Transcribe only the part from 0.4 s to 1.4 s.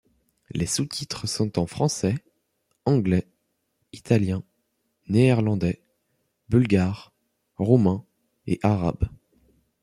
Les sous-titres